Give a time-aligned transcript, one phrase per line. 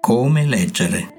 [0.00, 1.14] Come leggere.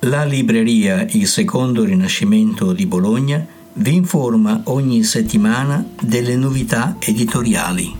[0.00, 7.94] La libreria Il Secondo Rinascimento di Bologna vi informa ogni settimana delle novità editoriali.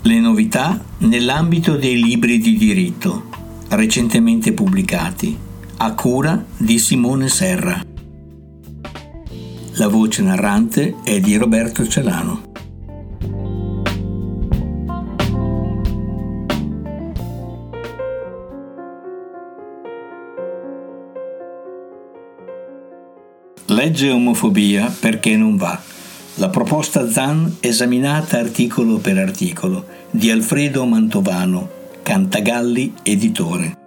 [0.00, 3.24] Le novità nell'ambito dei libri di diritto,
[3.68, 5.45] recentemente pubblicati,
[5.78, 7.84] a cura di Simone Serra.
[9.74, 12.44] La voce narrante è di Roberto Celano.
[23.66, 25.78] Legge omofobia perché non va.
[26.36, 31.68] La proposta ZAN esaminata articolo per articolo di Alfredo Mantovano,
[32.02, 33.85] Cantagalli, editore.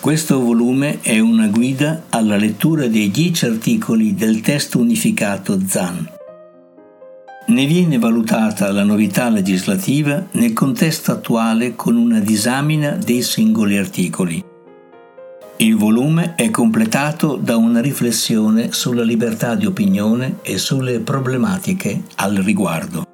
[0.00, 6.18] Questo volume è una guida alla lettura dei dieci articoli del testo unificato ZAN
[7.50, 14.44] ne viene valutata la novità legislativa nel contesto attuale con una disamina dei singoli articoli.
[15.56, 22.36] Il volume è completato da una riflessione sulla libertà di opinione e sulle problematiche al
[22.36, 23.09] riguardo.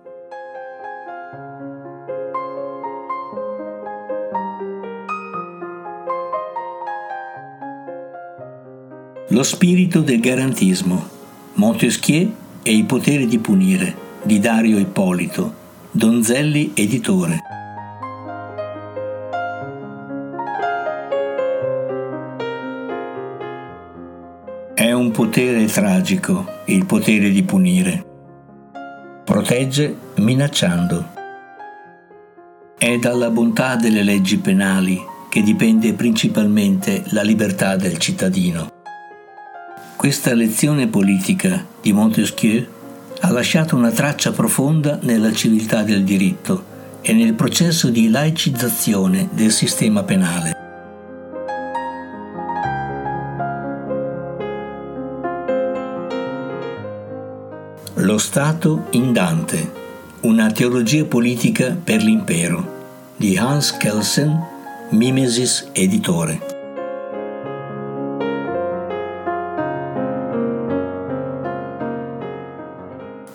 [9.31, 11.05] Lo spirito del garantismo,
[11.55, 12.33] Montesquieu
[12.63, 15.53] e i poteri di punire di Dario Ippolito,
[15.91, 17.41] Donzelli Editore.
[24.75, 28.05] È un potere tragico il potere di punire.
[29.25, 31.05] Protegge minacciando.
[32.79, 38.76] È dalla bontà delle leggi penali che dipende principalmente la libertà del cittadino.
[39.97, 42.67] Questa lezione politica di Montesquieu
[43.21, 46.65] ha lasciato una traccia profonda nella civiltà del diritto
[47.01, 50.55] e nel processo di laicizzazione del sistema penale.
[57.95, 59.73] Lo Stato in Dante,
[60.21, 64.39] una teologia politica per l'impero, di Hans Kelsen,
[64.91, 66.56] Mimesis editore.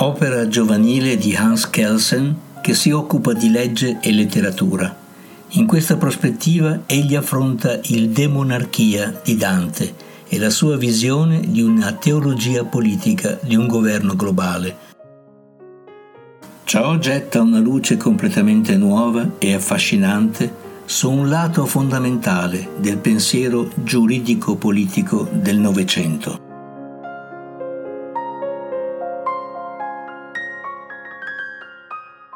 [0.01, 4.95] Opera giovanile di Hans Kelsen che si occupa di legge e letteratura.
[5.49, 9.93] In questa prospettiva egli affronta il demonarchia di Dante
[10.27, 14.89] e la sua visione di una teologia politica di un governo globale.
[16.63, 25.29] Ciò getta una luce completamente nuova e affascinante su un lato fondamentale del pensiero giuridico-politico
[25.31, 26.50] del Novecento.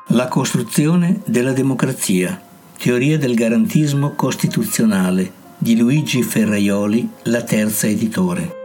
[0.09, 2.39] La costruzione della democrazia.
[2.77, 8.55] Teoria del garantismo costituzionale di Luigi Ferraioli, la terza editore.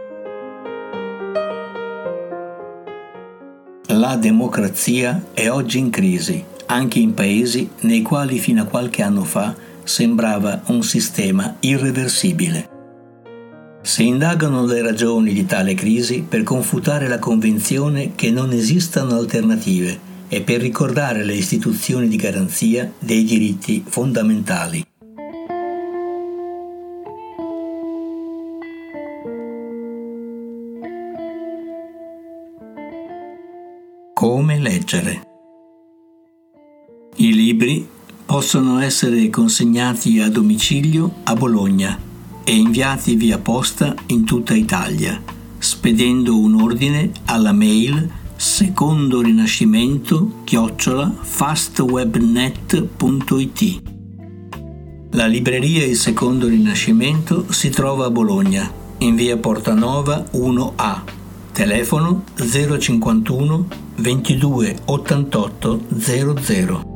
[3.87, 9.23] La democrazia è oggi in crisi, anche in paesi nei quali fino a qualche anno
[9.23, 12.69] fa sembrava un sistema irreversibile.
[13.81, 20.09] Si indagano le ragioni di tale crisi per confutare la convinzione che non esistano alternative
[20.33, 24.81] e per ricordare le istituzioni di garanzia dei diritti fondamentali.
[34.13, 35.21] Come leggere.
[37.17, 37.85] I libri
[38.25, 41.99] possono essere consegnati a domicilio a Bologna
[42.45, 45.21] e inviati via posta in tutta Italia,
[45.57, 53.81] spedendo un ordine alla mail secondo rinascimento chiocciola fastwebnet.it
[55.11, 58.67] La libreria Il Secondo Rinascimento si trova a Bologna,
[58.97, 61.01] in via Portanova 1A,
[61.51, 63.67] telefono 051
[63.97, 66.90] 22 88 00.